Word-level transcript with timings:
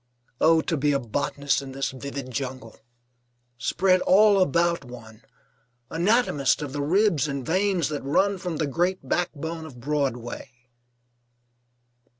Oh, 0.39 0.61
to 0.61 0.75
be 0.77 0.93
a 0.93 0.99
botanist 0.99 1.61
of 1.61 1.73
this 1.73 1.91
vivid 1.91 2.31
jungle, 2.31 2.79
spread 3.59 4.01
all 4.01 4.41
about 4.41 4.83
one, 4.83 5.21
anatomist 5.91 6.63
of 6.63 6.73
the 6.73 6.81
ribs 6.81 7.27
and 7.27 7.45
veins 7.45 7.87
that 7.89 8.01
run 8.01 8.39
from 8.39 8.57
the 8.57 8.65
great 8.65 9.07
backbone 9.07 9.63
of 9.63 9.79
Broadway! 9.79 10.49